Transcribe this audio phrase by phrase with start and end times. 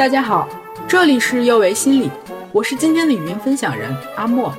[0.00, 0.48] 大家好，
[0.88, 2.10] 这里是优维心理，
[2.52, 4.50] 我是今天的语音分享人阿莫。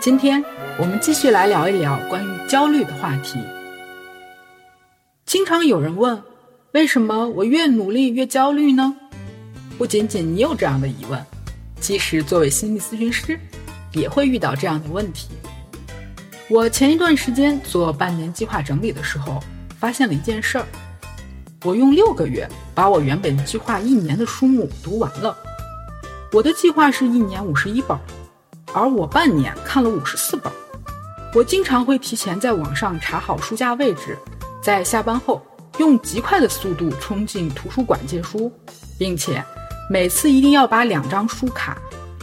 [0.00, 0.42] 今天
[0.78, 3.38] 我们继续来聊一聊关于焦虑的话题。
[5.26, 6.22] 经常有人问，
[6.72, 8.96] 为什么我越努力越焦虑呢？
[9.76, 11.22] 不仅仅你有这样的疑问，
[11.78, 13.38] 即使作为心理咨询师，
[13.92, 15.28] 也会遇到这样的问题。
[16.48, 19.42] 我前一段时间做半年计划整理的时候，
[19.78, 20.64] 发现了一件事儿。
[21.62, 25.36] 我用六个月把我原本计划一年的书目读完了。
[26.32, 27.98] 我的计划是一年五十一本，
[28.72, 30.50] 而我半年看了五十四本。
[31.34, 34.16] 我经常会提前在网上查好书架位置，
[34.62, 35.42] 在下班后
[35.76, 38.50] 用极快的速度冲进图书馆借书，
[38.98, 39.44] 并且
[39.90, 41.76] 每次一定要把两张书卡、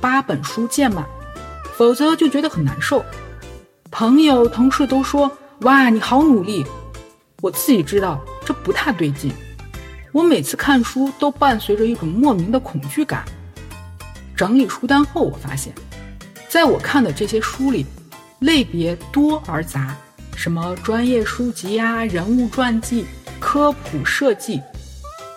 [0.00, 1.04] 八本书借满，
[1.76, 3.04] 否则就觉得很难受。
[3.90, 5.30] 朋友、同事都说
[5.62, 6.64] ：“哇，你好努力。”
[7.40, 9.30] 我自己知道这不太对劲，
[10.10, 13.22] 我每次看书都伴随着一种莫名的恐惧感。
[14.34, 15.70] 整理书单后，我发现，
[16.48, 17.84] 在我看的这些书里，
[18.38, 19.94] 类别多而杂，
[20.34, 23.04] 什么专业书籍呀、人物传记、
[23.38, 24.62] 科普设计，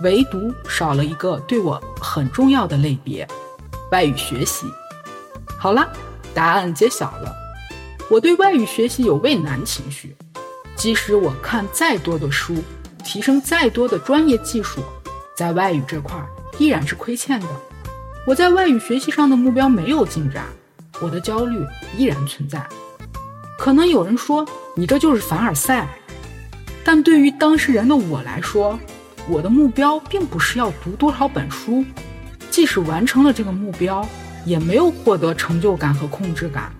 [0.00, 3.24] 唯独少了一个对我很重要的类别——
[3.92, 4.66] 外语学习。
[5.56, 5.88] 好了，
[6.34, 7.32] 答案揭晓了，
[8.10, 10.16] 我对外语学习有畏难情绪。
[10.74, 12.62] 即使我看再多的书，
[13.06, 14.82] 提升再多的专业技术，
[15.36, 16.20] 在外语这块
[16.58, 17.46] 依然是亏欠的。
[18.26, 20.44] 我在外语学习上的目标没有进展，
[21.00, 21.64] 我的焦虑
[21.96, 22.66] 依然存在。
[23.56, 25.88] 可能有人说你这就是凡尔赛，
[26.84, 28.76] 但对于当事人的我来说，
[29.28, 31.84] 我的目标并不是要读多少本书，
[32.50, 34.06] 即使完成了这个目标，
[34.44, 36.72] 也没有获得成就感和控制感。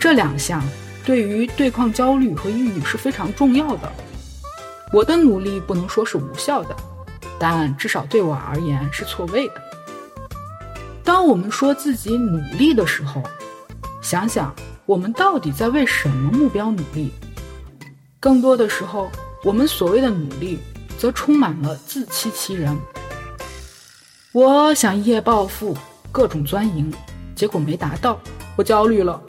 [0.00, 0.62] 这两项。
[1.04, 3.92] 对于对抗焦虑和抑郁是非常重要的。
[4.92, 6.76] 我的努力不能说是无效的，
[7.38, 9.54] 但至少对我而言是错位的。
[11.02, 13.22] 当我们说自己努力的时候，
[14.02, 17.10] 想想我们到底在为什么目标努力？
[18.20, 19.10] 更多的时候，
[19.42, 20.58] 我们所谓的努力，
[20.98, 22.78] 则充满了自欺欺人。
[24.32, 25.76] 我想一夜暴富，
[26.12, 26.92] 各种钻营，
[27.34, 28.20] 结果没达到，
[28.56, 29.20] 我焦虑了。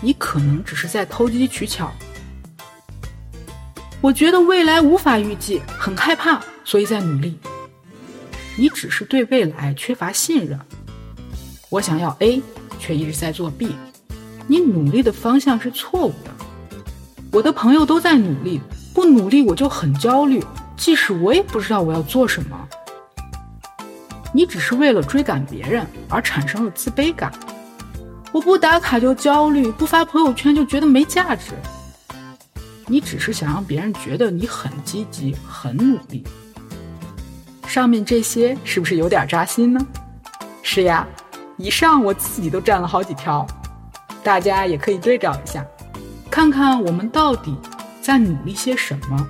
[0.00, 1.92] 你可能只是在偷机取巧。
[4.02, 7.38] 我觉得未来无法预计，很害怕，所以在努力。
[8.56, 10.58] 你只是对未来缺乏信任。
[11.68, 12.42] 我想要 A，
[12.78, 13.76] 却一直在做 B。
[14.46, 16.30] 你努力的方向是错误的。
[17.30, 18.58] 我的朋友都在努力，
[18.94, 20.42] 不努力我就很焦虑，
[20.78, 22.68] 即使我也不知道我要做什么。
[24.32, 27.30] 你只是为了追赶别人而产生了自卑感。
[28.32, 31.52] 我不打卡就焦虑，不发朋友圈就觉得没价值。
[32.90, 36.24] 你只是想让别人觉得你很积极、很努力。
[37.68, 39.80] 上面这些是不是有点扎心呢？
[40.60, 41.06] 是呀，
[41.56, 43.46] 以上我自己都占了好几条，
[44.24, 45.64] 大家也可以对照一下，
[46.28, 47.56] 看看我们到底
[48.02, 49.28] 在努力些什么。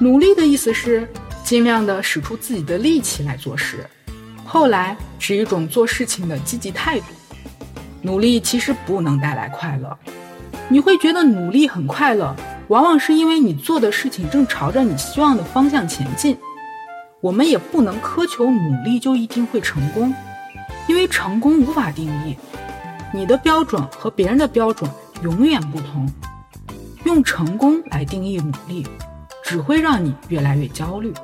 [0.00, 1.08] 努力的意思是
[1.44, 3.88] 尽量的使出自己的力气来做事，
[4.44, 7.06] 后来是一种做事情的积极态度。
[8.02, 9.96] 努力其实不能带来快乐，
[10.68, 12.34] 你会觉得努力很快乐，
[12.68, 16.36] 往往是因为你做的事情正朝着你希望的方向前进。
[17.20, 20.12] 我们也不能苛求努力就一定会成功，
[20.88, 22.36] 因为成功无法定义，
[23.12, 24.90] 你的标准和别人的标准
[25.22, 26.08] 永远不同。
[27.04, 28.84] 用成功来定义努力，
[29.44, 31.14] 只会让你越来越焦虑。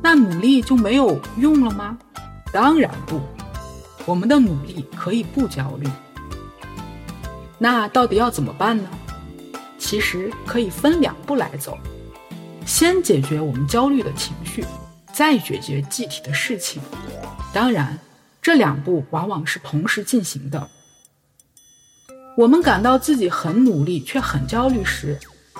[0.00, 1.98] 那努力就没有用了吗？
[2.52, 3.20] 当然不。
[4.06, 5.88] 我们的努力可以不焦虑，
[7.62, 8.90] 那到底要怎么办呢？
[9.78, 11.78] 其实可以分两步来走，
[12.66, 14.64] 先解决我们焦虑的情绪，
[15.12, 16.82] 再解决具体的事情。
[17.52, 17.96] 当然，
[18.42, 20.68] 这两步往往是同时进行的。
[22.36, 25.16] 我们感到自己很努力却很焦虑时，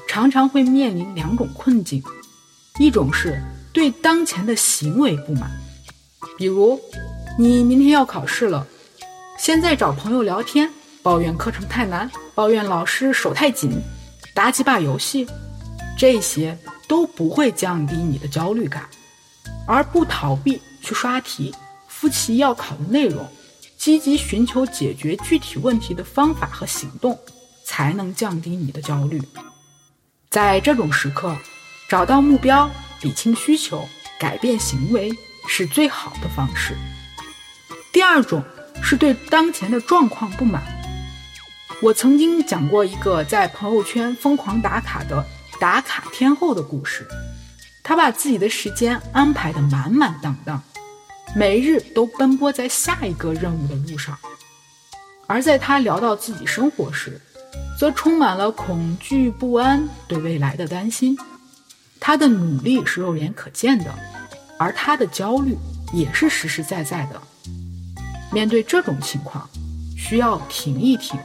[0.09, 2.03] 常常会面临两种困境：
[2.81, 3.41] 一种是
[3.73, 5.49] 对当前的行为不满，
[6.37, 6.81] 比如。
[7.39, 8.67] 你明天要考试了，
[9.39, 10.69] 现在找朋友聊天，
[11.03, 13.83] 抱怨课程太难，抱怨老师手太紧，
[14.33, 15.27] 打几把游戏，
[15.99, 16.57] 这些
[16.87, 18.89] 都不会降低你的焦虑感，
[19.67, 21.53] 而不逃避去刷题，
[21.89, 23.29] 复习要考的内容，
[23.77, 27.19] 积极寻求解决具体问题的方法和行动，
[27.65, 29.21] 才能降低你的焦虑。
[30.31, 31.37] 在这种时刻，
[31.89, 32.71] 找到目标，
[33.01, 33.87] 理清需求，
[34.21, 35.11] 改变行为，
[35.49, 36.77] 是最好的方式。
[37.93, 38.43] 第二种
[38.83, 40.63] 是对当前的状况不满。
[41.83, 45.27] 我曾经讲过一个在朋友圈疯狂打卡的
[45.59, 47.05] 打卡天后的故事。
[47.83, 50.63] 她把自己的时间安排的满满当当，
[51.35, 54.17] 每日都奔波在下一个任务的路上。
[55.27, 57.21] 而在她聊到自己生活时，
[57.77, 61.19] 则充满了恐惧不安，对未来的担心。
[61.99, 63.93] 她的努力是肉眼可见的，
[64.57, 65.59] 而她的焦虑
[65.93, 67.21] 也是实实在在的。
[68.31, 69.51] 面对这种情况，
[69.99, 71.19] 需要停一停，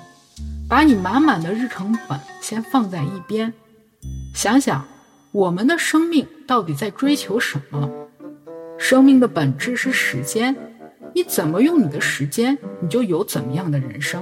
[0.69, 3.53] 把你满满的日程本先放在一边，
[4.35, 4.85] 想想
[5.31, 7.89] 我们的生命到底在追求什么。
[8.77, 10.55] 生命的本质是时间，
[11.15, 14.21] 你怎么用你的时间，你就有怎么样的人生。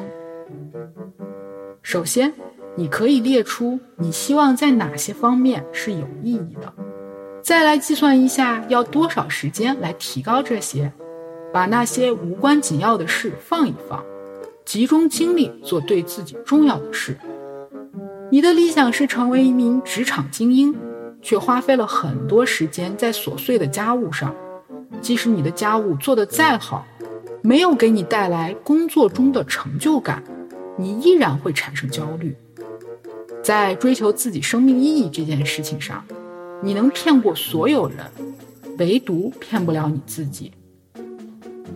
[1.81, 2.31] 首先，
[2.75, 6.71] 你可以列出你希望在哪些方面是有意义的，
[7.41, 10.93] 再来计算一下要多少时间来提高这些，
[11.51, 14.03] 把那些无关紧要的事放一放，
[14.65, 17.15] 集中精力做对自己重要的事。
[18.31, 20.75] 你的理想是成为一名职场精英，
[21.21, 24.35] 却花费了很多时间在琐碎的家务上，
[24.99, 26.85] 即使你的家务做得再好，
[27.43, 30.23] 没有给你带来工作中的成就感。
[30.77, 32.35] 你依然会产生焦虑，
[33.41, 36.03] 在追求自己生命意义这件事情上，
[36.61, 37.99] 你能骗过所有人，
[38.79, 40.51] 唯独骗不了你自己。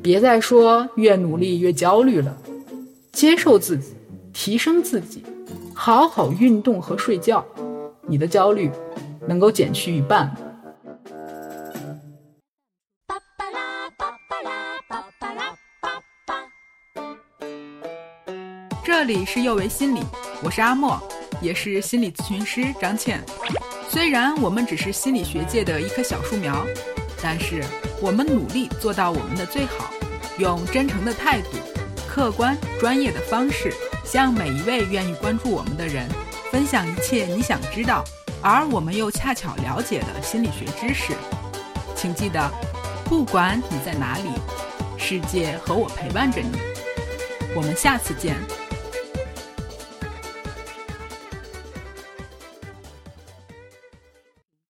[0.02, 2.36] 别再说越努力越焦虑了，
[3.20, 3.94] 接受自己，
[4.32, 5.22] 提升自己，
[5.74, 7.46] 好好运动和睡觉，
[8.08, 8.72] 你的焦虑
[9.28, 10.34] 能够减去一半。
[18.86, 20.00] 这里是幼为心理，
[20.42, 20.98] 我是阿莫，
[21.42, 23.22] 也是心理咨询师张倩。
[23.90, 26.66] 虽然我们只是心理学界的一棵小树苗，
[27.22, 27.62] 但是
[28.02, 29.92] 我们努力做到我们的最好，
[30.38, 31.50] 用真诚的态度、
[32.20, 33.74] 客观专业的方式，
[34.04, 36.06] 向每一位愿意关注我们的人
[36.52, 38.04] 分享一切你想知道，
[38.42, 41.14] 而我们又恰巧了解的心理学知识。
[41.96, 42.52] 请记得，
[43.06, 44.32] 不管你在哪里，
[44.98, 46.60] 世界和我陪伴着你。
[47.56, 48.36] 我们下次见。